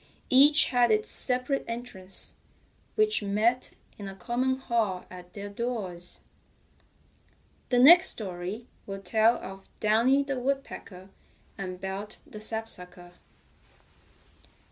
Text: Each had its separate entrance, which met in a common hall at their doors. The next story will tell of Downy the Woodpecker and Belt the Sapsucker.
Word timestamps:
Each 0.31 0.65
had 0.69 0.89
its 0.89 1.11
separate 1.11 1.63
entrance, 1.67 2.33
which 2.95 3.21
met 3.21 3.69
in 3.99 4.07
a 4.07 4.15
common 4.15 4.55
hall 4.57 5.05
at 5.11 5.33
their 5.33 5.47
doors. 5.47 6.21
The 7.69 7.77
next 7.77 8.07
story 8.09 8.65
will 8.87 9.03
tell 9.03 9.35
of 9.35 9.69
Downy 9.79 10.23
the 10.23 10.39
Woodpecker 10.39 11.09
and 11.55 11.79
Belt 11.79 12.17
the 12.25 12.41
Sapsucker. 12.41 13.11